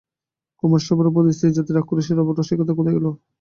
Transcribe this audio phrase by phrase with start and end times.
[0.63, 3.09] কুমারসভার উপর স্ত্রীজাতির আক্রোশের খবর রসিকদাদা কোথায় পেলে?